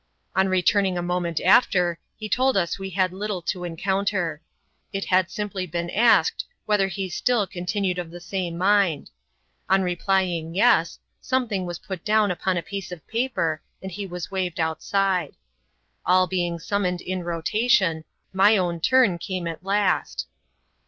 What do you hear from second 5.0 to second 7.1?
had simply been asked, whether he